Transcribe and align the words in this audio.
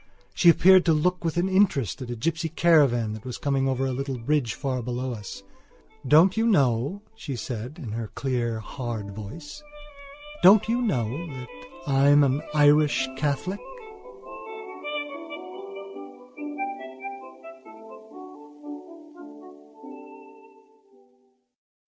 She 0.33 0.49
appeared 0.49 0.83
to 0.85 0.93
look 0.93 1.23
with 1.23 1.37
interest 1.37 2.01
at 2.01 2.09
a 2.09 2.15
gypsy 2.15 2.49
caravan 2.55 3.13
that 3.13 3.23
was 3.23 3.37
coming 3.37 3.67
over 3.67 3.85
a 3.85 3.91
little 3.91 4.17
bridge 4.17 4.55
far 4.55 4.81
below 4.81 5.13
us. 5.13 5.43
"Don't 6.07 6.35
you 6.35 6.47
know," 6.47 7.03
she 7.15 7.35
said, 7.35 7.77
in 7.77 7.91
her 7.91 8.07
clear 8.07 8.57
hard 8.59 9.11
voice, 9.15 9.61
"don't 10.41 10.67
you 10.67 10.81
know 10.81 11.27
that 11.27 11.47
I'm 11.85 12.23
an 12.23 12.41
Irish 12.55 13.07
Catholic?" 13.15 13.59